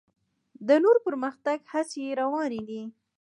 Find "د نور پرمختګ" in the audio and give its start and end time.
0.67-1.57